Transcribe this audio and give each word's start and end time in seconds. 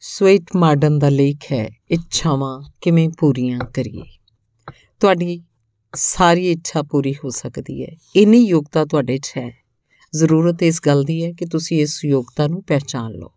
Sweet 0.00 0.42
modern 0.56 0.98
ਦਾ 0.98 1.08
ਲੇਖ 1.08 1.52
ਹੈ, 1.52 1.70
ਇੱਛਾਵਾਂ 1.90 2.62
ਕਿਵੇਂ 2.80 3.08
ਪੂਰੀਆਂ 3.08 3.58
ਕਰੀਏ? 3.58 4.02
ਤੁਹਾਡੀ 5.00 5.42
ਸਾਰੀ 5.94 6.50
ਇੱਛਾ 6.50 6.82
ਪੂਰੀ 6.82 7.14
ਹੋ 7.14 7.30
ਸਕਦੀ 7.30 7.82
ਹੈ। 7.82 7.96
ਇੰਨੀ 8.16 8.38
ਯੋਗਤਾ 8.38 8.84
ਤੁਹਾਡੇ 8.84 9.18
'ਚ 9.18 9.32
ਹੈ। 9.38 9.64
ਜ਼ਰੂਰਤ 10.14 10.62
ਇਸ 10.62 10.80
ਗੱਲ 10.86 11.04
ਦੀ 11.04 11.24
ਹੈ 11.24 11.32
ਕਿ 11.32 11.44
ਤੁਸੀਂ 11.46 11.80
ਇਸ 11.80 12.04
ਯੋਗਤਾ 12.04 12.46
ਨੂੰ 12.46 12.62
ਪਹਿਚਾਨ 12.62 13.12
ਲਓ। 13.12 13.30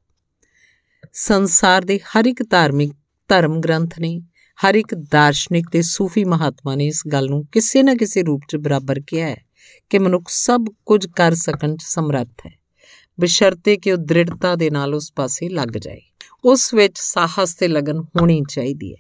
ਸੰਸਾਰ 1.14 1.82
ਦੇ 1.82 2.00
ਹਰ 2.00 2.26
ਇੱਕ 2.26 2.50
ਧਾਰਮਿਕ 2.50 2.92
ਧਰਮ 3.28 3.60
ਗ੍ਰੰਥ 3.60 4.00
ਨੇ, 4.00 4.22
ਹਰ 4.66 4.76
ਇੱਕ 4.76 4.96
ਦਾਰਸ਼ਨਿਕ 4.96 5.70
ਤੇ 5.72 5.82
ਸੂਫੀ 5.82 6.24
ਮਹਾਤਮਾ 6.24 6.76
ਨੇ 6.76 6.88
ਇਸ 6.88 7.04
ਗੱਲ 7.12 7.30
ਨੂੰ 7.30 7.46
ਕਿਸੇ 7.46 7.84
ਨਾ 7.84 7.96
ਕਿਸੇ 7.96 8.24
ਰੂਪ 8.24 8.42
'ਚ 8.48 8.56
ਬਰਾਬਰ 8.56 9.02
ਕਿਹਾ 9.08 9.28
ਹੈ 9.28 9.46
ਕਿ 9.90 10.00
ਮਨੁੱਖ 10.00 10.26
ਸਭ 10.28 10.66
ਕੁਝ 10.86 11.08
ਕਰ 11.08 11.34
ਸਕਣ 11.34 11.76
'ਚ 11.76 11.82
ਸਮਰੱਥ 11.82 12.46
ਹੈ। 12.46 12.60
ਬਸ਼ਰਤੇ 13.20 13.78
ਕਿ 13.78 13.92
ਉਹ 13.92 13.98
ਦ੍ਰਿੜਤਾ 13.98 14.56
ਦੇ 14.56 14.70
ਨਾਲ 14.70 14.96
ਉਸ 14.96 15.14
ਪਾਸੇ 15.16 15.50
ਲੱਗ 15.50 15.68
ਜਾਏ। 15.68 16.02
ਉਸ 16.46 16.74
ਵਿੱਚ 16.74 16.94
ਸਾਹਸ 16.96 17.56
ਤੇ 17.56 17.68
ਲਗਨ 17.68 18.00
ਹੋਣੀ 18.00 18.42
ਚਾਹੀਦੀ 18.50 18.92
ਹੈ। 18.92 18.98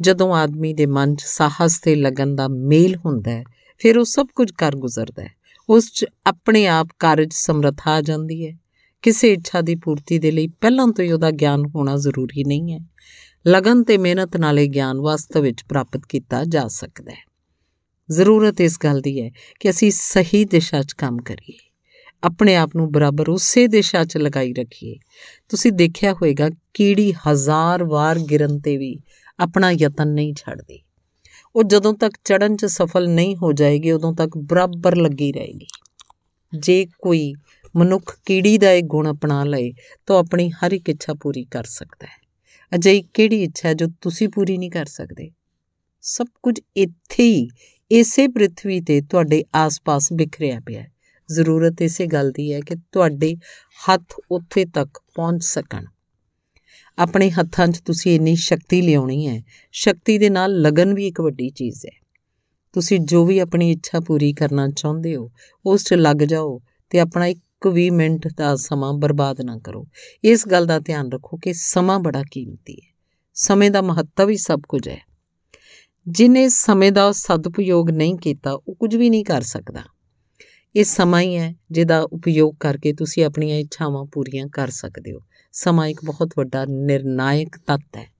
ਜਦੋਂ 0.00 0.34
ਆਦਮੀ 0.34 0.74
ਦੇ 0.74 0.86
ਮਨ 0.86 1.14
'ਚ 1.14 1.22
ਸਾਹਸ 1.22 1.78
ਤੇ 1.78 1.94
ਲਗਨ 1.94 2.36
ਦਾ 2.36 2.48
ਮੇਲ 2.48 2.96
ਹੁੰਦਾ 2.96 3.30
ਹੈ, 3.30 3.44
ਫਿਰ 3.78 3.98
ਉਹ 3.98 4.04
ਸਭ 4.04 4.26
ਕੁਝ 4.34 4.52
ਕਰ 4.52 4.76
ਗੁਜ਼ਰਦਾ 4.76 5.22
ਹੈ। 5.22 5.32
ਉਸ 5.68 5.92
'ਚ 5.92 6.06
ਆਪਣੇ 6.26 6.66
ਆਪ 6.66 6.88
ਕਾਰਜ 6.98 7.28
ਸਮਰੱਥਾ 7.32 7.90
ਆ 7.90 8.00
ਜਾਂਦੀ 8.00 8.46
ਹੈ। 8.46 8.58
ਕਿਸੇ 9.02 9.32
ਇੱਛਾ 9.32 9.60
ਦੀ 9.60 9.74
ਪੂਰਤੀ 9.74 10.18
ਦੇ 10.18 10.30
ਲਈ 10.30 10.48
ਪਹਿਲਾਂ 10.48 10.88
ਤੋਂ 10.88 11.04
ਹੀ 11.04 11.12
ਉਹਦਾ 11.12 11.30
ਗਿਆਨ 11.30 11.62
ਹੋਣਾ 11.74 11.96
ਜ਼ਰੂਰੀ 11.96 12.44
ਨਹੀਂ 12.44 12.72
ਹੈ। 12.72 12.80
ਲਗਨ 13.46 13.82
ਤੇ 13.82 13.98
ਮਿਹਨਤ 13.98 14.36
ਨਾਲ 14.36 14.58
ਇਹ 14.58 14.68
ਗਿਆਨ 14.68 15.00
ਵਾਸਤਵ 15.00 15.40
ਵਿੱਚ 15.40 15.64
ਪ੍ਰਾਪਤ 15.64 16.00
ਕੀਤਾ 16.08 16.44
ਜਾ 16.44 16.68
ਸਕਦਾ 16.68 17.12
ਹੈ। 17.12 17.26
ਜ਼ਰੂਰਤ 18.10 18.60
ਇਸ 18.60 18.78
ਗੱਲ 18.84 19.00
ਦੀ 19.00 19.20
ਹੈ 19.20 19.30
ਕਿ 19.60 19.70
ਅਸੀਂ 19.70 19.90
ਸਹੀ 19.90 20.44
ਦਿਸ਼ਾ 20.44 20.82
'ਚ 20.82 20.92
ਕੰਮ 20.92 21.16
ਕਰੀਏ। 21.16 21.73
ਆਪਣੇ 22.24 22.56
ਆਪ 22.56 22.70
ਨੂੰ 22.76 22.92
ਬਰਾਬਰ 22.92 23.28
ਉਸੇ 23.28 23.66
ਦਿਸ਼ਾ 23.66 24.04
'ਚ 24.04 24.16
ਲਗਾਈ 24.16 24.52
ਰੱਖੀਏ। 24.52 24.96
ਤੁਸੀਂ 25.48 25.72
ਦੇਖਿਆ 25.72 26.12
ਹੋਵੇਗਾ 26.12 26.50
ਕੀੜੀ 26.74 27.12
ਹਜ਼ਾਰ 27.12 27.84
ਵਾਰ 27.84 28.18
ਗਿਰਨ 28.18 28.60
ਤੇ 28.60 28.76
ਵੀ 28.76 28.98
ਆਪਣਾ 29.38 29.70
ਯਤਨ 29.70 30.08
ਨਹੀਂ 30.08 30.34
ਛੱਡਦੀ। 30.34 30.80
ਉਹ 31.56 31.64
ਜਦੋਂ 31.64 31.94
ਤੱਕ 31.94 32.18
ਚੜਨ 32.24 32.56
'ਚ 32.56 32.64
ਸਫਲ 32.64 33.08
ਨਹੀਂ 33.08 33.36
ਹੋ 33.36 33.52
ਜਾਏਗੀ, 33.52 33.90
ਉਦੋਂ 33.90 34.14
ਤੱਕ 34.14 34.38
ਬਰਾਬਰ 34.38 34.96
ਲੱਗੀ 34.96 35.32
ਰਹੇਗੀ। 35.32 35.66
ਜੇ 36.58 36.86
ਕੋਈ 37.02 37.34
ਮਨੁੱਖ 37.76 38.18
ਕੀੜੀ 38.26 38.58
ਦਾ 38.58 38.72
ਇਹ 38.72 38.82
ਗੁਣ 38.82 39.12
ਅਪਣਾ 39.12 39.44
ਲਏ, 39.44 39.72
ਤਾਂ 40.06 40.18
ਆਪਣੀ 40.18 40.50
ਹਰ 40.50 40.72
ਇੱਕ 40.72 40.88
ਇੱਛਾ 40.88 41.14
ਪੂਰੀ 41.14 41.44
ਕਰ 41.44 41.64
ਸਕਦਾ 41.64 42.06
ਹੈ। 42.06 42.28
ਅਜਿਹੀ 42.74 43.02
ਕਿਹੜੀ 43.02 43.42
ਇੱਛਾ 43.42 43.72
ਜੋ 43.72 43.86
ਤੁਸੀਂ 44.00 44.28
ਪੂਰੀ 44.28 44.58
ਨਹੀਂ 44.58 44.70
ਕਰ 44.70 44.84
ਸਕਦੇ? 44.84 45.30
ਸਭ 46.02 46.26
ਕੁਝ 46.42 46.60
ਇੱਥੇ 46.76 47.22
ਹੀ, 47.22 47.48
ਇਸੇ 47.90 48.26
ਪ੍ਰithvi 48.26 48.80
ਤੇ 48.86 49.00
ਤੁਹਾਡੇ 49.00 49.44
ਆਸ-ਪਾਸ 49.54 50.12
ਬਿਖਰਿਆ 50.12 50.60
ਪਿਆ 50.60 50.82
ਹੈ। 50.82 50.93
ਜ਼ਰੂਰਤ 51.32 51.82
ਇਸੇ 51.82 52.06
ਗੱਲ 52.06 52.30
ਦੀ 52.30 52.52
ਹੈ 52.52 52.60
ਕਿ 52.60 52.74
ਤੁਹਾਡੇ 52.92 53.36
ਹੱਥ 53.88 54.14
ਉੱਥੇ 54.30 54.64
ਤੱਕ 54.64 55.00
ਪਹੁੰਚ 55.14 55.44
ਸਕਣ। 55.44 55.84
ਆਪਣੇ 56.98 57.30
ਹੱਥਾਂ 57.30 57.68
'ਚ 57.68 57.80
ਤੁਸੀਂ 57.80 58.14
ਇੰਨੀ 58.14 58.36
ਸ਼ਕਤੀ 58.36 58.82
ਲਿਆਉਣੀ 58.82 59.28
ਹੈ। 59.28 59.42
ਸ਼ਕਤੀ 59.72 60.18
ਦੇ 60.18 60.30
ਨਾਲ 60.30 60.50
ਲਗਨ 60.50 60.94
ਵੀ 60.94 61.06
ਇੱਕ 61.06 61.20
ਵੱਡੀ 61.20 61.50
ਚੀਜ਼ 61.50 61.86
ਹੈ। 61.86 62.00
ਤੁਸੀਂ 62.72 63.00
ਜੋ 63.00 63.26
ਵੀ 63.26 63.38
ਆਪਣੀ 63.38 63.70
ਇੱਛਾ 63.70 64.00
ਪੂਰੀ 64.00 64.32
ਕਰਨਾ 64.32 64.68
ਚਾਹੁੰਦੇ 64.68 65.16
ਹੋ, 65.16 65.30
ਉਸ 65.66 65.84
'ਚ 65.84 65.94
ਲੱਗ 65.94 66.16
ਜਾਓ 66.16 66.60
ਤੇ 66.90 67.00
ਆਪਣਾ 67.00 67.26
ਇੱਕ 67.26 67.66
ਵੀ 67.72 67.90
ਮਿੰਟ 67.90 68.28
ਦਾ 68.36 68.56
ਸਮਾਂ 68.56 68.92
ਬਰਬਾਦ 68.92 69.40
ਨਾ 69.40 69.58
ਕਰੋ। 69.58 69.86
ਇਸ 70.24 70.48
ਗੱਲ 70.48 70.66
ਦਾ 70.66 70.78
ਧਿਆਨ 70.78 71.12
ਰੱਖੋ 71.12 71.36
ਕਿ 71.36 71.52
ਸਮਾਂ 71.52 72.00
ਬੜਾ 72.00 72.22
ਕੀਮਤੀ 72.30 72.74
ਹੈ। 72.74 72.94
ਸਮੇਂ 73.34 73.70
ਦਾ 73.70 73.82
ਮਹੱਤਵ 73.82 74.28
ਹੀ 74.28 74.36
ਸਭ 74.36 74.60
ਕੁਝ 74.68 74.88
ਹੈ। 74.88 75.06
ਜਿਨੇ 76.08 76.48
ਸਮੇਂ 76.48 76.92
ਦਾ 76.92 77.12
ਸਦਉਪਯੋਗ 77.12 77.90
ਨਹੀਂ 77.90 78.14
ਕੀਤਾ, 78.14 78.52
ਉਹ 78.52 78.74
ਕੁਝ 78.74 78.96
ਵੀ 78.96 79.10
ਨਹੀਂ 79.10 79.24
ਕਰ 79.24 79.42
ਸਕਦਾ। 79.42 79.80
ਇਹ 80.76 80.84
ਸਮਾਂ 80.84 81.20
ਹੀ 81.20 81.36
ਹੈ 81.36 81.54
ਜਿਹਦਾ 81.70 82.00
ਉਪਯੋਗ 82.00 82.54
ਕਰਕੇ 82.60 82.92
ਤੁਸੀਂ 82.92 83.24
ਆਪਣੀਆਂ 83.24 83.56
ਇੱਛਾਵਾਂ 83.56 84.04
ਪੂਰੀਆਂ 84.04 84.46
ਕਰ 84.46 84.68
ਸਕਦੇ 84.68 85.12
ਹੋ। 85.12 85.18
ਸਮਾਂ 85.52 85.86
ਇੱਕ 85.86 86.00
ਬਹੁਤ 86.04 86.30
ਵੱਡਾ 86.36 86.64
ਨਿਰਣਾਇਕ 86.64 87.56
ਤੱਤ 87.66 87.96
ਹੈ। 87.96 88.14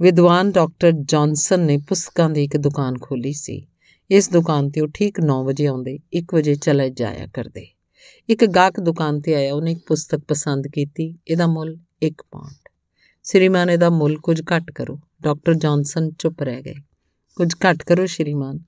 ਵਿਦਵਾਨ 0.00 0.52
ਡਾਕਟਰ 0.52 0.92
ਜੌਨਸਨ 0.92 1.60
ਨੇ 1.60 1.78
ਪੁਸਤਕਾਂ 1.78 2.30
ਦੀ 2.30 2.44
ਇੱਕ 2.44 2.56
ਦੁਕਾਨ 2.56 2.98
ਖੋਲੀ 2.98 3.32
ਸੀ। 3.32 3.66
ਇਸ 4.10 4.30
ਦੁਕਾਨ 4.30 4.70
ਤੇ 4.70 4.80
ਉਹ 4.80 4.88
ਠੀਕ 4.94 5.20
9 5.20 5.44
ਵਜੇ 5.44 5.66
ਆਉਂਦੇ 5.66 5.98
1 6.14 6.34
ਵਜੇ 6.34 6.54
ਚਲੇ 6.54 6.90
ਜਾਇਆ 6.90 7.26
ਕਰਦੇ। 7.26 7.66
ਇੱਕ 8.28 8.46
ਗਾਹਕ 8.46 8.80
ਦੁਕਾਨ 8.80 9.20
ਤੇ 9.20 9.34
ਆਇਆ, 9.34 9.54
ਉਹਨੇ 9.54 9.72
ਇੱਕ 9.72 9.80
ਪੁਸਤਕ 9.86 10.18
ਪਸੰਦ 10.18 10.66
ਕੀਤੀ, 10.66 11.18
ਇਹਦਾ 11.28 11.46
ਮੁੱਲ 11.46 11.78
1 12.02 12.22
ਪਾਉਂਡ। 12.30 12.68
ਸ਼੍ਰੀਮਾਨ, 13.24 13.70
ਇਹਦਾ 13.70 13.90
ਮੁੱਲ 13.90 14.18
ਕੁਝ 14.18 14.42
ਘੱਟ 14.56 14.70
ਕਰੋ। 14.70 15.00
ਡਾਕਟਰ 15.22 15.54
ਜੌਨਸਨ 15.54 16.10
ਚੁੱਪ 16.18 16.42
ਰਹਿ 16.42 16.62
ਗਏ। 16.62 16.74
ਕੁਝ 17.36 17.54
ਘੱਟ 17.54 17.82
ਕਰੋ, 17.82 18.06
ਸ਼੍ਰੀਮਾਨ। 18.06 18.58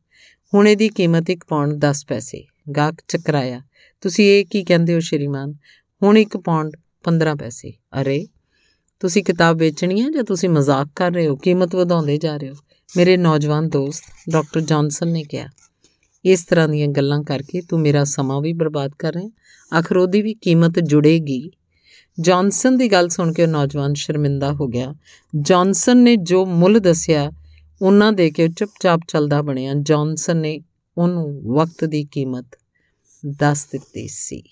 ਹੁਣ 0.54 0.68
ਇਹਦੀ 0.68 0.88
ਕੀਮਤ 0.88 1.30
1 1.30 1.44
ਪਾਉਂਡ 1.48 1.72
10 1.72 2.04
ਪੈਸੇ। 2.06 2.46
ਗਾਹਕ 2.76 2.94
ਚਕਰਾਇਆ 3.08 3.60
ਤੁਸੀਂ 4.00 4.24
ਇਹ 4.26 4.44
ਕੀ 4.44 4.64
ਕਹਿੰਦੇ 4.64 4.94
ਹੋ 4.94 5.00
ਸ਼੍ਰੀਮਾਨ? 5.00 5.54
ਹੁਣ 6.02 6.18
1 6.18 6.36
ਪਾਉਂਡ 6.36 6.70
15 7.04 7.34
ਪੈਸੇ। 7.34 7.72
ਅਰੇ, 8.00 8.26
ਤੁਸੀਂ 9.00 9.22
ਕਿਤਾਬ 9.24 9.58
ਵੇਚਣੀ 9.58 10.00
ਹੈ 10.00 10.10
ਜਾਂ 10.10 10.24
ਤੁਸੀਂ 10.24 10.48
ਮਜ਼ਾਕ 10.48 10.88
ਕਰ 10.96 11.10
ਰਹੇ 11.10 11.26
ਹੋ? 11.28 11.36
ਕੀਮਤ 11.36 11.74
ਵਧਾਉਂਦੇ 11.74 12.16
ਜਾ 12.16 12.36
ਰਹੇ 12.36 12.48
ਹੋ। 12.50 12.54
ਮੇਰੇ 12.96 13.16
ਨੌਜਵਾਨ 13.16 13.68
ਦੋਸਤ, 13.68 14.02
ਡਾਕਟਰ 14.30 14.60
ਜੌਨਸਨ 14.60 15.08
ਨੇ 15.08 15.24
ਕਿਹਾ, 15.24 15.48
ਇਸ 16.24 16.44
ਤਰ੍ਹਾਂ 16.44 16.68
ਦੀਆਂ 16.68 16.88
ਗੱਲਾਂ 16.88 17.22
ਕਰਕੇ 17.22 17.60
ਤੂੰ 17.60 17.80
ਮੇਰਾ 17.80 18.04
ਸਮਾਂ 18.04 18.40
ਵੀ 18.40 18.52
ਬਰਬਾਦ 18.52 18.90
ਕਰ 18.98 19.14
ਰਿਹਾ। 19.14 19.30
ਆਖਰ 19.78 19.96
ਉਹਦੀ 19.96 20.22
ਵੀ 20.22 20.34
ਕੀਮਤ 20.34 20.78
ਜੁੜੇਗੀ। 20.78 21.50
ਜੌਨਸਨ 22.20 22.76
ਦੀ 22.76 22.92
ਗੱਲ 22.92 23.08
ਸੁਣ 23.08 23.32
ਕੇ 23.32 23.42
ਉਹ 23.42 23.48
ਨੌਜਵਾਨ 23.48 23.94
ਸ਼ਰਮਿੰਦਾ 23.94 24.52
ਹੋ 24.52 24.66
ਗਿਆ। 24.66 24.94
ਜੌਨਸਨ 25.40 25.98
ਨੇ 25.98 26.16
ਜੋ 26.16 26.46
ਮੁੱਲ 26.46 26.78
ਦੱਸਿਆ, 26.78 27.30
ਉਹਨਾਂ 27.82 28.12
ਦੇ 28.12 28.30
ਕੇ 28.30 28.48
ਚੁੱਪਚਾਪ 28.48 29.00
ਚੱਲਦਾ 29.08 29.42
ਬਣਿਆ। 29.42 29.74
ਜੌਨਸਨ 29.74 30.36
ਨੇ 30.36 30.60
ਉਹਨੂੰ 30.98 31.42
ਵਕਤ 31.54 31.84
ਦੀ 31.84 32.04
ਕੀਮਤ 32.04 32.46
ਦੱਸ 33.26 33.66
ਦਿੱਤੀ 33.66 34.08
ਸੀ। 34.08 34.42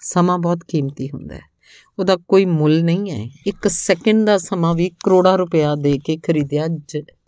ਸਮਾਂ 0.00 0.38
ਬਹੁਤ 0.38 0.58
ਕੀਮਤੀ 0.68 1.08
ਹੁੰਦਾ 1.14 1.34
ਹੈ। 1.34 1.52
ਉਹਦਾ 1.98 2.16
ਕੋਈ 2.16 2.44
ਮੁੱਲ 2.44 2.84
ਨਹੀਂ 2.84 3.10
ਹੈ। 3.10 3.30
ਇੱਕ 3.46 3.68
ਸੈਕਿੰਡ 3.68 4.26
ਦਾ 4.26 4.38
ਸਮਾਂ 4.38 4.74
ਵੀ 4.74 4.90
ਕਰੋੜਾਂ 5.04 5.38
ਰੁਪਇਆ 5.38 5.74
ਦੇ 5.74 5.98
ਕੇ 5.98 6.16
ਖਰੀਦਿਆ 6.16 6.66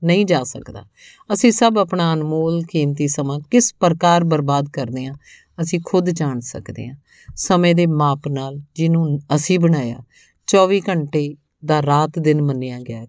ਨਹੀਂ 0.05 0.27
ਜਾ 0.27 0.45
ਸਕਦਾ। 0.45 0.85
ਅਸੀਂ 1.33 1.53
ਸਭ 1.53 1.75
ਆਪਣਾ 1.79 2.15
ਅਨਮੋਲ 2.15 2.63
ਕੀਮਤੀ 2.63 3.09
ਸਮਾਂ 3.09 3.41
ਕਿਸ 3.51 3.75
ਪ੍ਰਕਾਰ 3.81 4.25
ਬਰਬਾਦ 4.25 4.69
ਕਰਦੇ 4.69 5.07
ਹਾਂ, 5.07 5.15
ਅਸੀਂ 5.63 5.81
ਖੁਦ 5.87 6.11
ਜਾਣ 6.11 6.41
ਸਕਦੇ 6.41 6.89
ਹਾਂ। 6.89 6.97
ਸਮੇਂ 7.37 7.75
ਦੇ 7.75 7.87
ਮਾਪ 7.87 8.29
ਨਾਲ 8.29 8.61
ਜਿਹਨੂੰ 8.75 9.21
ਅਸੀਂ 9.35 9.59
ਬਣਾਇਆ 9.59 9.99
24 10.47 10.81
ਘੰਟੇ 10.89 11.35
ਦਾ 11.65 11.83
ਰਾਤ 11.83 12.19
ਦਿਨ 12.19 12.43
ਮੰਨਿਆ 12.43 12.81
ਗਿਆ 12.81 13.07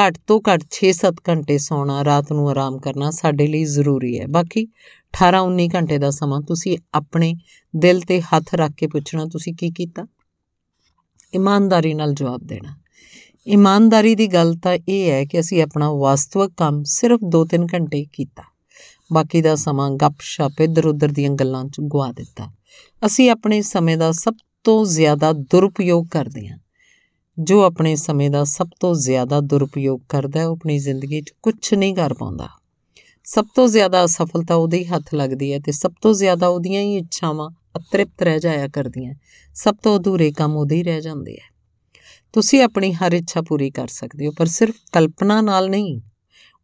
ਘੱਟ 0.00 0.18
ਤੋਂ 0.26 0.40
ਘੱਟ 0.40 0.64
6-7 0.70 1.14
ਘੰਟੇ 1.28 1.58
ਸੌਣਾ, 1.58 2.04
ਰਾਤ 2.04 2.32
ਨੂੰ 2.32 2.50
ਆਰਾਮ 2.50 2.78
ਕਰਨਾ 2.78 3.10
ਸਾਡੇ 3.10 3.46
ਲਈ 3.46 3.64
ਜ਼ਰੂਰੀ 3.64 4.20
ਹੈ। 4.20 4.26
ਬਾਕੀ 4.26 4.68
18-19 5.12 5.68
ਘੰਟੇ 5.74 5.98
ਦਾ 5.98 6.10
ਸਮਾਂ 6.10 6.40
ਤੁਸੀਂ 6.40 6.78
ਆਪਣੇ 6.94 7.34
ਦਿਲ 7.76 8.00
ਤੇ 8.00 8.20
ਹੱਥ 8.20 8.54
ਰੱਖ 8.54 8.72
ਕੇ 8.72 8.86
ਪੁੱਛਣਾ, 8.86 9.26
ਤੁਸੀਂ 9.26 9.54
ਕੀ 9.54 9.70
ਕੀਤਾ? 9.70 10.06
ਇਮਾਨਦਾਰੀ 11.34 11.94
ਨਾਲ 11.94 12.14
ਜਵਾਬ 12.14 12.40
ਦੇਣਾ। 12.44 12.76
ਇਮਾਨਦਾਰੀ 13.46 14.14
ਦੀ 14.14 14.26
ਗੱਲ 14.26 14.54
ਤਾਂ 14.54 14.78
ਇਹ 14.88 15.10
ਹੈ 15.10 15.24
ਕਿ 15.24 15.40
ਅਸੀਂ 15.40 15.62
ਆਪਣਾ 15.62 15.92
ਵਾਸਤਵਿਕ 15.92 16.50
ਕੰਮ 16.56 16.82
ਸਿਰਫ 16.82 17.20
2-3 17.28 17.66
ਘੰਟੇ 17.74 18.04
ਕੀਤਾ। 18.12 18.42
ਬਾਕੀ 19.12 19.42
ਦਾ 19.42 19.54
ਸਮਾਂ 19.54 19.90
ਗੱਪ-ਸ਼ਪ 19.90 20.60
ਇੱਧਰ-ਉੱਧਰ 20.60 21.08
ਦੀਆਂ 21.08 21.30
ਗੱਲਾਂ 21.30 21.64
'ਚ 21.64 21.80
ਗਵਾ 21.80 22.12
ਦਿੱਤਾ। 22.12 22.52
ਅਸੀਂ 23.06 23.30
ਆਪਣੇ 23.30 23.62
ਸਮੇਂ 23.62 23.96
ਦਾ 23.96 24.12
ਸਭ 24.12 24.34
ਤੋਂ 24.64 24.86
ਜ਼ਿਆਦਾ 24.86 25.32
ਦੁਰਉਪਯੋਗ 25.32 26.06
ਕਰਦੇ 26.06 26.48
ਹਾਂ। 26.48 26.58
ਜੋ 27.38 27.62
ਆਪਣੇ 27.62 27.96
ਸਮੇਂ 27.96 28.30
ਦਾ 28.30 28.44
ਸਭ 28.44 28.68
ਤੋਂ 28.80 28.94
ਜ਼ਿਆਦਾ 28.94 29.40
ਦੁਰਉਪਯੋਗ 29.40 30.00
ਕਰਦਾ 30.08 30.40
ਹੈ, 30.40 30.46
ਉਹ 30.46 30.56
ਆਪਣੀ 30.56 30.78
ਜ਼ਿੰਦਗੀ 30.78 31.20
'ਚ 31.20 31.32
ਕੁਝ 31.42 31.74
ਨਹੀਂ 31.74 31.94
ਕਰ 31.94 32.14
ਪਾਉਂਦਾ। 32.14 32.48
ਸਭ 33.24 33.46
ਤੋਂ 33.54 33.68
ਜ਼ਿਆਦਾ 33.68 34.04
ਅਸਫਲਤਾ 34.04 34.54
ਉਹਦੇ 34.54 34.78
ਹੀ 34.78 34.84
ਹੱਥ 34.84 35.14
ਲੱਗਦੀ 35.14 35.52
ਹੈ 35.52 35.58
ਤੇ 35.58 35.72
ਸਭ 35.72 35.92
ਤੋਂ 36.02 36.14
ਜ਼ਿਆਦਾ 36.14 36.48
ਉਹਦੀਆਂ 36.48 36.82
ਹੀ 36.82 36.96
ਇੱਛਾਵਾਂ 36.96 37.50
ਅਤ੍ਰਿਪਤ 37.76 38.22
ਰਹਿ 38.22 38.38
ਜਾਇਆ 38.38 38.68
ਕਰਦੀਆਂ। 38.68 39.14
ਸਭ 39.54 39.74
ਤੋਂ 39.82 39.98
ਅਧੂਰੇ 39.98 40.32
ਕੰਮ 40.32 40.56
ਉਹਦੇ 40.56 40.76
ਹੀ 40.76 40.82
ਰਹਿ 40.82 41.00
ਜਾਂਦੇ 41.00 41.32
ਆ। 41.32 41.54
ਤੁਸੀਂ 42.32 42.62
ਆਪਣੀ 42.62 42.92
ਹਰ 42.92 43.12
ਇੱਛਾ 43.12 43.42
ਪੂਰੀ 43.42 43.70
ਕਰ 43.70 43.88
ਸਕਦੇ 43.88 44.26
ਹੋ, 44.26 44.32
ਪਰ 44.38 44.46
ਸਿਰਫ 44.46 44.74
ਕਲਪਨਾ 44.92 45.40
ਨਾਲ 45.40 45.70
ਨਹੀਂ। 45.70 46.00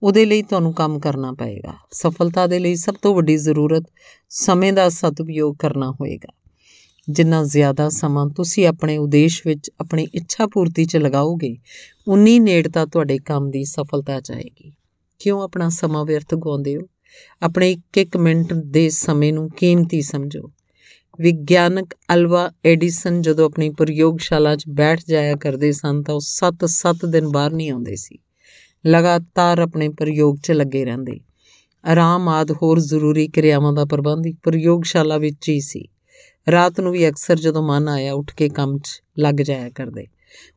ਉਹਦੇ 0.03 0.25
ਲਈ 0.25 0.43
ਤੁਹਾਨੂੰ 0.43 0.75
ਕੰਮ 0.75 0.99
ਕਰਨਾ 0.99 1.33
ਪਏਗਾ। 1.33 1.75
ਸਫਲਤਾ 1.93 2.47
ਦੇ 2.47 2.59
ਲਈ 2.59 2.77
ਸਭ 2.77 2.95
ਤੋਂ 3.03 3.15
ਵੱਡੀ 3.15 3.37
ਜ਼ਰੂਰਤ 3.37 3.85
ਸਮੇਂ 4.29 4.73
ਦਾ 4.73 4.89
ਸਦਉਪਯੋਗ 4.89 5.57
ਕਰਨਾ 5.57 5.91
ਹੋਏਗਾ। 5.91 6.44
ਜਿੰਨਾ 7.11 7.45
ਜ਼ਿਆਦਾ 7.45 7.89
ਸਮਾਂ 7.89 8.27
ਤੁਸੀਂ 8.27 8.67
ਆਪਣੇ 8.67 8.97
ਉਦੇਸ਼ 8.97 9.43
ਵਿੱਚ 9.47 9.71
ਆਪਣੀ 9.81 10.07
ਇੱਛਾ 10.15 10.47
ਪੂਰਤੀ 10.47 10.85
'ਚ 10.85 10.97
ਲਗਾਓਗੇ, 10.97 11.57
ਉਨੀ 12.09 12.39
ਨੇੜਤਾ 12.39 12.87
ਤੁਹਾਡੇ 12.87 13.19
ਕੰਮ 13.19 13.51
ਦੀ 13.51 13.65
ਸਫਲਤਾ 13.65 14.21
ਚਾਹੇਗੀ 14.21 14.73
ਕਿਉਂ 15.19 15.43
ਆਪਣਾ 15.43 15.69
ਸਮਾਂ 15.69 16.05
ਵਿਅਰਥ 16.05 16.35
ਗਵਾਉਂਦੇ 16.35 16.77
ਹੋ? 16.77 16.81
ਆਪਣੇ 17.43 17.73
ਇੱਕ 17.73 17.99
ਇੱਕ 17.99 18.17
ਮਿੰਟ 18.17 18.53
ਦੇ 18.53 18.91
ਸਮੇਂ 18.91 19.33
ਨੂੰ 19.33 19.51
ਕੀਮਤੀ 19.51 20.03
ਸਮਝੋ। 20.03 20.53
ਵਿਗਿਆਨਕ 21.21 21.95
ਅਲਵਾ 22.15 22.53
ਐਡੀਸਨ 22.65 23.23
ਜਦੋਂ 23.23 23.47
ਆਪਣੀ 23.47 23.71
ਪ੍ਰਯੋਗਸ਼ਾਲਾ 23.71 24.57
'ਚ 24.57 24.65
ਬੈਠ 24.69 25.01
ਜਾਇਆ 25.09 25.37
ਕਰਦੇ 25.37 25.73
ਸਨ 25.73 26.03
ਤਾਂ 26.03 26.15
ਉਹ 26.15 26.21
7-7 26.23 27.07
ਦਿਨ 27.07 27.29
ਬਾਹਰ 27.29 27.51
ਨਹੀਂ 27.51 27.71
ਆਉਂਦੇ 27.71 27.97
ਸੀ। 27.97 28.19
ਲਗਾਤਾਰ 28.87 29.59
ਆਪਣੇ 29.59 29.89
ਪ੍ਰਯੋਗ 29.89 30.37
'ਚ 30.39 30.51
ਲੱਗੇ 30.51 30.85
ਰਹਿੰਦੇ। 30.85 31.21
ਆਰਾਮ 31.85 32.29
ਆਦ 32.29 32.53
ਹੋਰ 32.53 32.81
ਜ਼ਰੂਰੀ 32.81 33.29
ਕਿਰਿਆਵਾਂ 33.29 33.73
ਦਾ 33.73 33.85
ਪ੍ਰਬੰਧ 33.85 34.27
ਇੱਕ 34.27 34.39
ਪ੍ਰਯੋਗਸ਼ਾਲਾ 34.43 35.19
ਵਿੱਚ 35.19 35.49
ਹੀ 35.49 35.61
ਸੀ। 35.61 35.89
ਰਾਤ 36.51 36.81
ਨੂੰ 36.81 36.93
ਵੀ 36.93 37.09
ਅਕਸਰ 37.09 37.37
ਜਦੋਂ 37.37 37.63
ਮਨ 37.63 37.89
ਆਇਆ 37.89 38.15
ਉੱਠ 38.15 38.35
ਕੇ 38.35 38.49
ਕੰਮ 38.49 38.79
'ਚ 38.79 39.03
ਲੱਗ 39.19 39.35
ਜਾਇਆ 39.35 39.71
ਕਰਦੇ। 39.71 40.07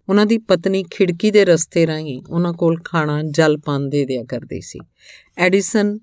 ਉਹਨਾਂ 0.10 0.26
ਦੀ 0.26 0.38
ਪਤਨੀ 0.38 0.84
ਖਿੜਕੀ 0.84 1.32
ਦੇ 1.32 1.46
ਰਸਤੇ 1.46 1.88
ਰਾਹੀਂ 1.88 2.22
ਉਹਨਾਂ 2.30 2.54
ਕੋਲ 2.54 2.82
ਖਾਣਾ 2.84 3.24
ਜਲ 3.24 3.58
ਪਾਣ 3.58 3.80
ਦੇ 3.80 4.06
ਦਿਆ 4.06 4.24
ਕਰਦੀ 4.24 4.62
ਸੀ। 4.62 4.80
ਐਡੀਸਨ 5.38 6.00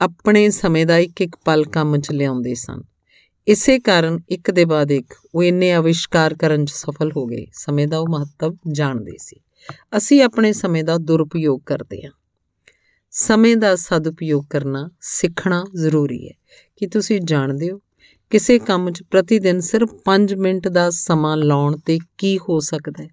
ਆਪਣੇ 0.00 0.50
ਸਮੇਂ 0.50 0.86
ਦਾ 0.86 0.98
ਇੱਕ 0.98 1.20
ਇੱਕ 1.20 1.36
ਪਲ 1.44 1.64
ਕੰਮ 1.64 2.00
'ਚ 2.00 2.12
ਲਿਆਉਂਦੇ 2.12 2.54
ਸਨ। 2.54 2.82
ਇਸੇ 3.48 3.78
ਕਾਰਨ 3.78 4.18
ਇੱਕ 4.28 4.50
ਦੇ 4.50 4.64
ਬਾਅਦ 4.64 4.92
ਇੱਕ 4.92 5.14
ਉਹ 5.34 5.42
ਇੰਨੇ 5.42 5.72
ਆਵਿਸ਼ਕਾਰ 5.72 6.34
ਕਰਨ 6.34 6.64
'ਚ 6.64 6.70
ਸਫਲ 6.70 7.12
ਹੋ 7.16 7.26
ਗਏ। 7.26 7.46
ਸਮੇਂ 7.52 7.88
ਦਾ 7.88 7.98
ਉਹ 7.98 8.06
ਮਹੱਤਵ 8.08 8.56
ਜਾਣਦੇ 8.72 9.12
ਸੀ। 9.18 9.36
ਅਸੀਂ 9.96 10.22
ਆਪਣੇ 10.22 10.52
ਸਮੇਂ 10.52 10.84
ਦਾ 10.84 10.96
ਦੁਰਉਪਯੋਗ 10.96 11.60
ਕਰਦੇ 11.66 12.02
ਹਾਂ। 12.04 12.12
ਸਮੇਂ 13.10 13.56
ਦਾ 13.56 13.76
ਸਦਉਪਯੋਗ 13.76 14.44
ਕਰਨਾ 14.50 14.90
ਸਿੱਖਣਾ 15.00 15.64
ਜ਼ਰੂਰੀ 15.74 16.28
ਹੈ। 16.28 16.34
ਕਿ 16.76 16.86
ਤੁਸੀਂ 16.86 17.20
ਜਾਣਦੇ 17.20 17.70
ਹੋ? 17.70 17.80
ਕਿਸੇ 18.32 18.58
ਕੰਮ 18.58 18.90
'ਚ 18.90 19.02
ਪ੍ਰਤੀ 19.10 19.38
ਦਿਨ 19.38 19.60
ਸਿਰਫ 19.60 19.90
5 20.04 20.34
ਮਿੰਟ 20.38 20.68
ਦਾ 20.68 20.90
ਸਮਾਂ 20.90 21.36
ਲਾਉਣ 21.36 21.76
ਤੇ 21.78 21.98
ਕੀ 22.18 22.38
ਹੋ 22.38 22.60
ਸਕਦਾ 22.60 23.02
ਹੈ? 23.02 23.08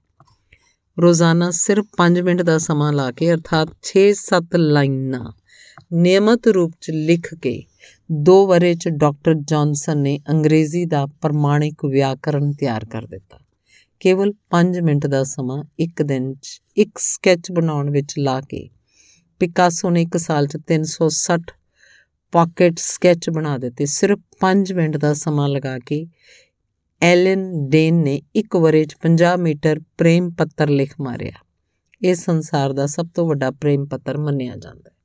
ਰੋਜ਼ਾਨਾ 1.01 1.51
ਸਿਰਫ 1.51 1.85
5 1.97 2.21
ਮਿੰਟ 2.21 2.41
ਦਾ 2.41 2.57
ਸਮਾਂ 2.57 2.93
ਲਾ 2.93 3.11
ਕੇ, 3.11 3.33
ਅਰਥਾਤ 3.33 3.73
6-7 3.81 4.57
ਲਾਈਨਾਂ 4.57 5.31
ਨਿਯਮਤ 5.93 6.47
ਰੂਪ 6.47 6.71
'ਚ 6.81 6.91
ਲਿਖ 6.91 7.33
ਕੇ, 7.35 7.63
ਦੋ 8.11 8.47
ਵਰੇ 8.47 8.73
'ਚ 8.75 8.89
ਡਾਕਟਰ 8.89 9.33
ਜੌਨਸਨ 9.33 9.97
ਨੇ 9.97 10.19
ਅੰਗਰੇਜ਼ੀ 10.29 10.85
ਦਾ 10.85 11.05
ਪ੍ਰਮਾਣਿਕ 11.05 11.85
ਵਿਆਕਰਣ 11.85 12.51
ਤਿਆਰ 12.51 12.85
ਕਰ 12.85 13.05
ਦਿੱਤਾ। 13.05 13.39
ਕੇਵਲ 13.99 14.33
5 14.49 14.81
ਮਿੰਟ 14.81 15.07
ਦਾ 15.07 15.23
ਸਮਾਂ 15.23 15.63
ਇੱਕ 15.79 16.03
ਦਿਨ 16.03 16.33
'ਚ 16.33 16.61
ਇੱਕ 16.77 16.97
ਸਕੈਚ 16.97 17.51
ਬਣਾਉਣ 17.51 17.89
ਵਿੱਚ 17.89 18.13
ਲਾ 18.19 18.41
ਕੇ, 18.41 18.69
ਪਿਕਾਸੋ 19.39 19.89
ਨੇ 19.89 20.01
ਇੱਕ 20.01 20.17
ਸਾਲ 20.17 20.47
'ਚ 20.47 20.65
360 20.67 21.58
ਪਾਕਟ 22.31 22.73
ਸਕੈਚ 22.77 23.29
ਬਣਾ 23.29 23.57
ਦਿੱਤੇ। 23.57 23.85
ਸਿਰਫ 23.85 24.19
5 24.39 24.73
ਮਿੰਟ 24.73 24.97
ਦਾ 24.97 25.13
ਸਮਾਂ 25.13 25.49
ਲਗਾ 25.49 25.79
ਕੇ 25.79 26.07
ਐਲਨ 27.01 27.69
ਡੇਨ 27.69 27.95
ਨੇ 27.95 28.21
ਇੱਕ 28.35 28.55
ਵਰੇ 28.55 28.85
'ਚ 28.85 28.95
50 29.01 29.37
ਮੀਟਰ 29.37 29.79
ਪ੍ਰੇਮ 29.97 30.29
ਪੱਤਰ 30.29 30.69
ਲਿਖ 30.69 30.93
ਮਾਰਿਆ। 30.99 31.31
ਇਹ 32.01 32.15
ਸੰਸਾਰ 32.15 32.73
ਦਾ 32.73 32.85
ਸਭ 32.85 33.07
ਤੋਂ 33.15 33.27
ਵੱਡਾ 33.27 33.51
ਪ੍ਰੇਮ 33.51 33.85
ਪੱਤਰ 33.85 34.17
ਮੰਨਿਆ 34.17 34.55
ਜਾਂਦਾ 34.55 34.89
ਹੈ। 34.89 34.95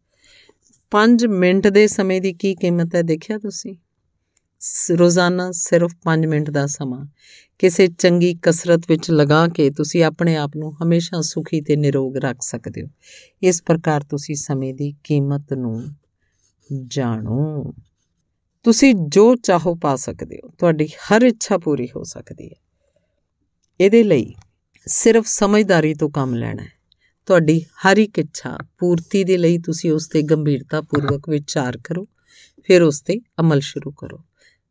5 0.90 1.26
ਮਿੰਟ 1.26 1.66
ਦੇ 1.66 1.86
ਸਮੇਂ 1.86 2.20
ਦੀ 2.20 2.32
ਕੀ 2.32 2.54
ਕੀਮਤ 2.54 2.94
ਹੈ 2.94 3.02
ਦੇਖਿਆ 3.02 3.38
ਤੁਸੀਂ? 3.38 3.76
ਰੋਜ਼ਾਨਾ 4.90 5.50
ਸਿਰਫ 5.52 5.94
5 6.04 6.26
ਮਿੰਟ 6.26 6.50
ਦਾ 6.50 6.66
ਸਮਾਂ। 6.66 7.06
ਕਿਸੇ 7.58 7.86
ਚੰਗੀ 7.86 8.34
ਕਸਰਤ 8.42 8.80
ਵਿੱਚ 8.88 9.10
ਲਗਾ 9.10 9.48
ਕੇ 9.48 9.70
ਤੁਸੀਂ 9.70 10.04
ਆਪਣੇ 10.04 10.36
ਆਪ 10.36 10.50
ਨੂੰ 10.56 10.84
ਹਮੇਸ਼ਾ 10.84 11.20
ਸੁਖੀ 11.20 11.60
ਤੇ 11.60 11.76
ਨਿਰੋਗ 11.76 12.16
ਰੱਖ 12.16 12.36
ਸਕਦੇ 12.40 12.82
ਹੋ। 12.82 12.86
ਇਸ 13.42 13.62
ਪ੍ਰਕਾਰ 13.62 14.00
ਤੁਸੀਂ 14.00 14.34
ਸਮੇਂ 14.34 14.74
ਦੀ 14.74 14.94
ਕੀਮਤ 15.04 15.52
ਨੂੰ 15.52 15.82
ਜਾਣੋ। 16.86 17.74
ਤੁਸੀਂ 18.62 18.94
ਜੋ 18.94 19.36
ਚਾਹੋ 19.36 19.74
ਪਾ 19.74 19.96
ਸਕਦੇ 19.96 20.40
ਹੋ। 20.44 20.50
ਤੁਹਾਡੀ 20.58 20.86
ਹਰ 20.86 21.22
ਇੱਛਾ 21.22 21.58
ਪੂਰੀ 21.58 21.88
ਹੋ 21.96 22.02
ਸਕਦੀ 22.02 22.46
ਹੈ। 22.46 22.56
ਇਹਦੇ 23.80 24.02
ਲਈ 24.02 24.34
ਸਿਰਫ 24.86 25.26
ਸਮਝਦਾਰੀ 25.26 25.94
ਤੋਂ 25.94 26.10
ਕੰਮ 26.10 26.34
ਲੈਣਾ 26.34 26.62
ਹੈ। 26.62 26.68
ਤੁਹਾਡੀ 27.26 27.60
ਹਰ 27.60 27.96
ਇੱਕ 27.96 28.18
ਇੱਛਾ 28.18 28.58
ਪੂਰਤੀ 28.78 29.24
ਦੇ 29.24 29.36
ਲਈ 29.36 29.58
ਤੁਸੀਂ 29.58 29.92
ਉਸ 29.92 30.08
ਤੇ 30.08 30.22
ਗੰਭੀਰਤਾ 30.22 30.80
ਪੂਰਵਕ 30.80 31.28
ਵਿਚਾਰ 31.28 31.78
ਕਰੋ। 31.84 32.06
ਫਿਰ 32.62 32.82
ਉਸ 32.82 33.00
ਤੇ 33.00 33.20
ਅਮਲ 33.40 33.60
ਸ਼ੁਰੂ 33.60 33.90
ਕਰੋ। 33.90 34.20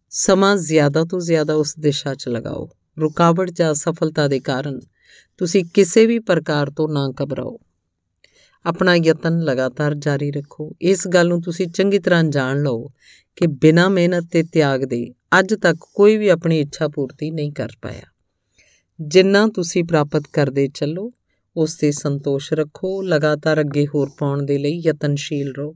ਸਮਾਂ 0.10 0.56
ਜ਼ਿਆਦਾ 0.57 1.04
ਤੋਂ 1.04 1.19
ਜ਼ਿਆਦਾ 1.19 1.54
ਉਸ 1.54 1.75
ਦਿਸ਼ਾ 1.80 2.16
'ਚ 2.16 2.28
ਲਗਾਓ। 2.28 2.69
ਰੁਕਾਵਟ 3.01 3.51
ਜਾਂ 3.51 3.74
ਸਫਲਤਾ 3.74 4.28
ਦੇ 4.28 4.39
ਕਾਰਨ 4.39 4.80
ਤੁਸੀਂ 5.38 5.66
ਕਿਸੇ 5.74 6.06
ਵੀ 6.06 6.19
ਪ੍ਰਕਾਰ 6.19 6.69
ਤੋਂ 6.69 6.89
ਨਾ 6.89 7.13
ਘਬਰਾਓ। 7.24 7.60
ਆਪਣਾ 8.65 8.95
ਯਤਨ 8.95 9.39
ਲਗਾਤਾਰ 9.39 9.95
ਜਾਰੀ 9.95 10.31
ਰੱਖੋ। 10.31 10.71
ਇਸ 10.81 11.07
ਗੱਲ 11.07 11.27
ਨੂੰ 11.27 11.42
ਤੁਸੀਂ 11.42 11.68
ਚੰਗੀ 11.68 12.00
ਤਰ੍ਹਾਂ 12.00 12.24
ਜਾਣ 12.24 12.62
ਲਓ 12.62 12.89
ਕਿ 13.36 13.48
ਬਿਨਾਂ 13.48 13.89
ਮਿਹਨਤ 13.89 14.27
ਤੇ 14.31 14.44
ਤਿਆਗ 14.44 14.83
ਦੇ 14.83 15.13
ਅੱਜ 15.39 15.54
ਤੱਕ 15.54 15.77
ਕੋਈ 15.94 16.18
ਵੀ 16.18 16.27
ਆਪਣੀ 16.30 16.60
ਇੱਛਾ 16.60 16.88
ਪੂਰਤੀ 16.88 17.31
ਨਹੀਂ 17.31 17.51
ਕਰ 17.51 17.69
ਪਾਇਆ। 17.81 18.01
ਜਿੰਨਾ 19.01 19.48
ਤੁਸੀਂ 19.48 19.83
ਪ੍ਰਾਪਤ 19.83 20.24
ਕਰਦੇ 20.33 20.68
ਚੱਲੋ, 20.68 21.12
ਉਸ 21.56 21.75
ਤੇ 21.75 21.92
ਸੰਤੋਸ਼ 21.92 22.54
ਰੱਖੋ, 22.54 23.01
ਲਗਾਤਾਰ 23.01 23.60
ਅੱਗੇ 23.60 23.88
ਹੋਰ 23.95 24.12
ਪਾਉਣ 24.18 24.44
ਦੇ 24.44 24.57
ਲਈ 24.57 24.81
ਯਤਨਸ਼ੀਲ 24.86 25.54
ਰਹੋ। 25.57 25.75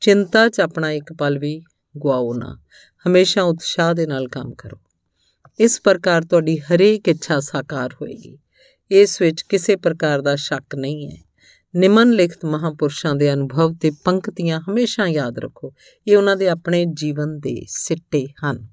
ਚਿੰਤਾ 0.00 0.48
'ਚ 0.48 0.60
ਆਪਣਾ 0.60 0.90
ਇੱਕ 0.90 1.12
ਪਲ 1.12 1.38
ਵੀ 1.38 1.60
ਗਵਾਓ 2.04 2.34
ਨਾ। 2.34 2.58
ਹਮੇਸ਼ਾ 3.08 3.42
ਉਤਸ਼ਾਹ 3.42 3.94
ਦੇ 3.94 4.06
ਨਾਲ 4.06 4.28
ਕੰਮ 4.28 4.54
ਕਰੋ। 4.54 4.78
ਇਸ 5.60 5.80
ਪ੍ਰਕਾਰ 5.80 6.22
ਤੁਹਾਡੀ 6.22 6.58
ਹਰੇਕ 6.58 7.08
ਇੱਛਾ 7.08 7.40
ਸਾਕਾਰ 7.40 7.92
ਹੋਏਗੀ। 7.92 8.38
ਇਸ 8.90 9.20
ਵਿੱਚ 9.20 9.42
ਕਿਸੇ 9.42 9.76
ਪ੍ਰਕਾਰ 9.76 10.20
ਦਾ 10.20 10.36
ਸ਼ੱਕ 10.36 10.74
ਨਹੀਂ 10.74 11.10
ਹੈ। 11.10 11.16
ਨਿਮਨ 11.76 12.10
ਲਿਖਤ 12.10 12.44
ਮਹਾਪੁਰਸ਼ਾਂ 12.44 13.14
ਦੇ 13.14 13.32
ਅਨੁਭਵ 13.32 13.74
ਤੇ 13.74 13.90
ਪੰਕਤੀਆਂ 14.04 14.60
ਹਮੇਸ਼ਾ 14.60 15.06
ਯਾਦ 15.06 15.38
ਰੱਖੋ। 15.38 15.72
ਇਹ 16.08 16.16
ਉਹਨਾਂ 16.16 16.36
ਦੇ 16.36 16.48
ਆਪਣੇ 16.48 16.84
ਜੀਵਨ 16.84 17.38
ਦੇ 17.38 17.64
ਸਿੱਟੇ 17.68 18.26
ਹਨ। 18.26 18.68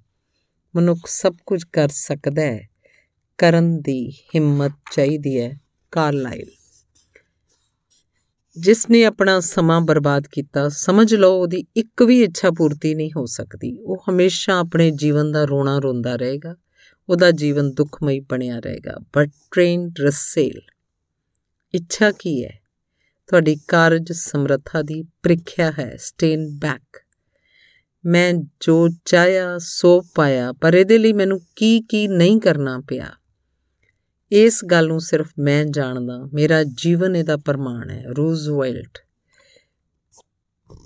ਮਨੁੱਖ 0.76 1.00
ਸਭ 1.06 1.34
ਕੁਝ 1.46 1.64
ਕਰ 1.64 1.88
ਸਕਦਾ 1.88 2.42
ਹੈ। 2.42 2.70
ਕਰਨ 3.38 3.82
ਦੀ 3.82 4.12
ਹਿੰਮਤ 4.12 4.72
ਚਾਹੀਦੀ 4.94 5.40
ਹੈ। 5.40 5.60
ਕਾਰਲਾਈਲ 5.92 6.52
ਜਿਸ 8.58 8.90
ਨੇ 8.90 9.06
ਆਪਣਾ 9.06 9.40
ਸਮਾਂ 9.40 9.82
ਬਰਬਾਦ 9.82 10.24
ਕੀਤਾ, 10.32 10.70
ਸਮਝ 10.70 11.16
ਲਓ 11.16 11.42
ਉਹਦੀ 11.42 11.66
ਇੱਕ 11.76 12.04
ਵੀ 12.04 12.24
ਇੱਛਾ 12.24 12.52
ਪੂਰਤੀ 12.52 12.96
ਨਹੀਂ 12.96 13.12
ਹੋ 13.18 13.26
ਸਕਦੀ। 13.26 13.78
ਉਹ 13.78 14.04
ਹਮੇਸ਼ਾ 14.10 14.60
ਆਪਣੇ 14.60 14.92
ਜੀਵਨ 14.92 15.32
ਦਾ 15.32 15.46
ਰੋਣਾ 15.46 15.80
ਰੋਂਦਾ 15.80 16.16
ਰਹੇਗਾ। 16.16 16.56
ਉਹਦਾ 17.10 17.32
ਜੀਵਨ 17.32 17.72
ਦੁੱਖਮਈ 17.72 18.20
ਬਣਿਆ 18.20 18.60
ਰਹੇਗਾ। 18.60 18.98
ਬਟ 19.16 19.30
ਟ੍ਰੇਨ 19.52 19.92
ਰਸੇਲ 20.00 20.62
ਇੱਛਾ 21.74 22.12
ਕੀ 22.12 22.46
ਹੈ? 22.46 22.61
ਤੁਹਾਡੀ 23.28 23.56
ਕਾਰਜ 23.68 24.12
ਸਮਰੱਥਾ 24.12 24.82
ਦੀ 24.82 25.04
ਪ੍ਰੀਖਿਆ 25.04 25.74
ਹੈ। 25.80 25.96
ਸਟੇਨ 26.00 26.58
ਬੈਕ 26.58 27.02
ਮੈਂ 28.06 28.34
ਜੋ 28.34 28.90
ਚਾਹਿਆ, 29.06 29.58
ਸੋ 29.58 30.02
ਪਾਇਆ, 30.16 30.54
ਪਰ 30.54 30.74
ਇਹਦੇ 30.74 30.98
ਲਈ 30.98 31.14
ਮੈਨੂੰ 31.14 31.42
ਕੀ 31.56 31.82
ਕੀ 31.82 32.08
ਨਹੀਂ 32.08 32.40
ਕਰਨਾ 32.40 32.82
ਪਿਆ। 32.88 33.12
ਇਸ 34.32 34.66
ਗੱਲ 34.66 34.88
ਨੂੰ 34.88 35.00
ਸਿਰਫ 35.00 35.32
ਮੈਂ 35.40 35.66
ਜਾਣਦਾ। 35.66 36.30
ਮੇਰਾ 36.34 36.64
ਜੀਵਨ 36.64 37.16
ਇਹਦਾ 37.16 37.38
ਪ੍ਰਮਾਣ 37.38 37.90
ਹੈ। 37.90 38.04
ਰੂਜ਼ਵੈਲਟ 38.18 38.98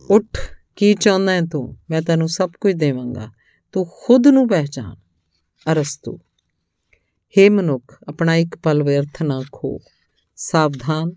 ਉੱਠ। 0.09 0.37
ਕੀ 0.75 0.93
ਚਾਹੁੰਦਾ 0.93 1.31
ਹੈ 1.31 1.41
ਤੂੰ? 1.41 1.77
ਮੈਂ 1.89 2.01
ਤੈਨੂੰ 2.01 2.29
ਸਭ 2.29 2.51
ਕੁਝ 2.61 2.73
ਦੇਵਾਂਗਾ। 2.73 3.31
ਤੂੰ 3.71 3.85
ਖੁਦ 3.89 4.27
ਨੂੰ 4.27 4.49
ਪਹਿਚਾਨ। 4.49 4.95
ਅਰਸਤੂ। 5.71 6.19
हे 7.39 7.53
ਮਨੁੱਖ, 7.53 8.03
ਆਪਣਾ 8.07 8.35
ਇੱਕ 8.35 8.57
ਪਲ 8.57 8.83
ਵਿਅਰਥ 8.83 9.23
ਨਾ 9.23 9.43
ਖੋ। 9.51 9.79
ਸਾਵਧਾਨ। 10.35 11.11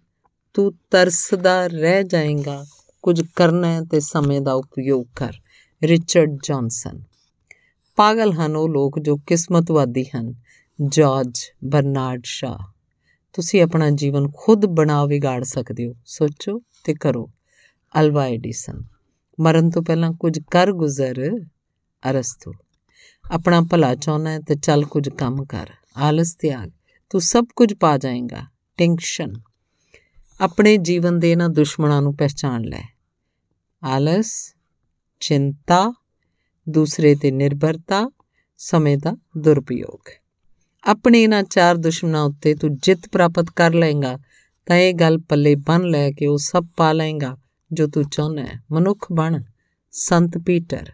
ਤੂੰ 0.58 0.72
ਤਰਸਦਾ 0.90 1.66
ਰਹਿ 1.66 2.04
ਜਾਏਗਾ। 2.04 2.66
ਕੁਝ 3.02 3.22
ਕਰਨਾ 3.36 3.68
ਹੈ 3.68 3.80
ਤੇ 3.80 4.00
ਸਮੇਂ 4.00 4.40
ਦਾ 4.40 4.52
ਉਪਯੋਗ 4.52 5.06
ਕਰ। 5.16 5.32
Richard 5.84 6.38
Johnson. 6.44 7.02
ਪਾਗਲ 7.96 8.32
ਹਨ 8.32 8.56
ਉਹ 8.56 8.68
ਲੋਕ 8.68 8.98
ਜੋ 8.98 9.16
ਕਿਸਮਤਵਾਦੀ 9.16 10.04
ਹਨ। 10.16 10.34
ਜਾਰਜ 10.88 11.40
ਬਰਨਾਰਡ 11.64 12.20
ਸ਼ਾ 12.24 12.58
ਤੁਸੀਂ 13.32 13.62
ਆਪਣਾ 13.62 13.90
ਜੀਵਨ 13.90 14.26
ਖੁਦ 14.36 14.66
ਬਣਾ 14.66 15.04
ਵਿਗਾੜ 15.04 15.44
ਸਕਦੇ 15.44 15.86
ਹੋ। 15.86 15.94
ਸੋਚੋ 16.06 16.60
ਤੇ 16.84 16.94
ਕਰੋ। 16.94 17.30
Alva 18.00 18.28
Edison. 18.28 18.84
ਮਰਨ 19.40 19.70
ਤੋਂ 19.70 19.82
ਪਹਿਲਾਂ 19.82 20.12
ਕੁਝ 20.12 20.38
ਕਰ 20.50 20.72
ਗੁਜ਼ਰ 20.72 21.30
ਅਰਸਤੂ 22.10 22.52
ਆਪਣਾ 23.30 23.60
ਭਲਾ 23.60 23.94
ਚਾਹਨਾ 23.94 24.30
ਹੈ 24.30 24.40
ਤੇ 24.40 24.54
ਚੱਲ 24.54 24.84
ਕੁਝ 24.84 25.08
ਕੰਮ 25.08 25.44
ਕਰ। 25.44 25.70
ਆਲਸ, 25.96 26.36
ਤਿਆਗ। 26.38 26.70
ਤੂੰ 27.10 27.20
ਸਭ 27.20 27.44
ਕੁਝ 27.56 27.74
ਪਾ 27.74 27.98
ਜਾਏਗਾ। 27.98 28.42
ਟੈਂਸ਼ਨ 28.76 29.32
ਆਪਣੇ 30.40 30.76
ਜੀਵਨ 30.76 31.18
ਦੇ 31.18 31.32
ਇਹਨਾਂ 31.32 31.48
ਦੁਸ਼ਮਣਾਂ 31.48 32.02
ਨੂੰ 32.02 32.16
ਪਹਿਚਾਨ 32.16 32.64
ਲੈ। 32.64 32.96
ਆਲਸ, 33.84 34.54
ਚਿੰਤਾ, 35.20 35.94
ਦੂਸਰੇ 36.68 37.14
ਤੇ 37.14 37.30
ਨਿਰਭਰਤਾ, 37.30 38.10
ਸਮੇਂ 38.58 38.98
ਦਾ 38.98 39.16
ਦੁਰਉਪਯੋਗ। 39.38 40.10
ਆਪਣੇ 40.84 41.22
ਇਹਨਾਂ 41.22 41.42
ਚਾਰ 41.42 41.76
ਦੁਸ਼ਮਣਾਂ 41.76 42.22
ਉੱਤੇ 42.22 42.54
ਤੂੰ 42.54 42.76
ਜਿੱਤ 42.76 43.08
ਪ੍ਰਾਪਤ 43.12 43.50
ਕਰ 43.56 43.74
ਲਏਗਾ, 43.74 44.18
ਤਾਂ 44.66 44.76
ਇਹ 44.76 44.94
ਗੱਲ 44.94 45.18
ਪੱਲੇ 45.18 45.54
ਬੰਨ 45.54 45.82
ਲੈ 45.82 46.10
ਕੇ 46.10 46.26
ਉਹ 46.26 46.38
ਸਭ 46.38 46.64
ਪਾ 46.76 46.92
ਲਏਗਾ 46.92 47.36
ਜੋ 47.72 47.86
ਤੂੰ 47.86 48.04
ਚਾਹੁੰਦਾ 48.04 48.42
ਹੈ। 48.42 48.60
ਮਨੁੱਖ 48.72 49.06
ਬਣ, 49.12 49.42
ਸੰਤ 49.90 50.38
ਪੀਟਰ। 50.38 50.92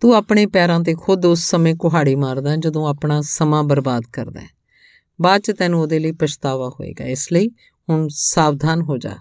ਤੂੰ 0.00 0.14
ਆਪਣੇ 0.14 0.46
ਪੈਰਾਂ 0.46 0.80
ਤੇ 0.80 0.94
ਖੁਦ 0.94 1.26
ਉਸ 1.26 1.40
ਸਮੇਂ 1.40 1.74
ਕੁਹਾੜੀ 1.74 2.14
ਮਾਰਦਾ 2.14 2.56
ਜਦੋਂ 2.56 2.88
ਆਪਣਾ 2.88 3.20
ਸਮਾਂ 3.20 3.64
ਬਰਬਾਦ 3.64 4.02
ਕਰਦਾ 4.12 4.40
ਹੈ। 4.40 4.63
ਬਾਅਦ 5.21 5.41
ਚ 5.41 5.51
ਤੈਨੂੰ 5.51 5.81
ਉਹਦੇ 5.81 5.99
ਲਈ 5.99 6.11
ਪਛਤਾਵਾ 6.11 6.69
ਹੋਏਗਾ 6.69 7.05
ਇਸ 7.05 7.31
ਲਈ 7.33 7.49
ਹੁਣ 7.89 8.07
ਸਾਵਧਾਨ 8.11 8.81
ਹੋ 8.81 8.97
ਜਾ 8.97 9.15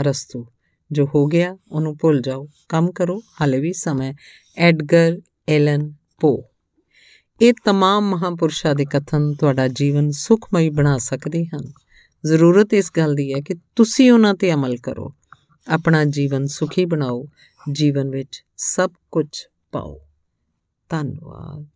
ਅਰਸਤੂ 0.00 0.46
ਜੋ 0.92 1.06
ਹੋ 1.06 1.26
ਗਿਆ 1.26 1.56
ਉਹਨੂੰ 1.72 1.96
ਭੁੱਲ 1.96 2.20
ਜਾਓ 2.20 2.48
ਕੰਮ 2.68 2.92
ਕਰੋ 2.92 3.22
ਹਾਲੇ 3.40 3.60
ਵੀ 3.60 3.72
ਸਮਾਂ 3.72 4.12
ਐਡਗਰ 4.56 5.20
ਐਲਨ 5.48 5.92
ਪੋ 6.20 6.44
ਇਹ 7.40 7.52
तमाम 7.52 8.00
ਮਹਾਪੁਰਸ਼ਾਂ 8.00 8.74
ਦੇ 8.74 8.84
ਕਥਨ 8.84 9.34
ਤੁਹਾਡਾ 9.34 9.68
ਜੀਵਨ 9.68 10.10
ਸੁਖਮਈ 10.10 10.70
ਬਣਾ 10.70 10.98
ਸਕਦੇ 10.98 11.44
ਹਨ 11.44 11.72
ਜ਼ਰੂਰਤ 12.26 12.74
ਇਸ 12.74 12.90
ਗੱਲ 12.96 13.14
ਦੀ 13.14 13.34
ਹੈ 13.34 13.40
ਕਿ 13.40 13.54
ਤੁਸੀਂ 13.76 14.12
ਉਹਨਾਂ 14.12 14.34
ਤੇ 14.34 14.52
ਅਮਲ 14.52 14.76
ਕਰੋ 14.76 15.14
ਆਪਣਾ 15.68 16.04
ਜੀਵਨ 16.04 16.46
ਸੁਖੀ 16.46 16.84
ਬਣਾਓ 16.84 17.26
ਜੀਵਨ 17.72 18.10
ਵਿੱਚ 18.10 18.44
ਸਭ 18.56 18.90
ਕੁਝ 19.10 19.28
ਪਾਓ 19.72 20.00
ਧੰਨਵਾਦ 20.88 21.66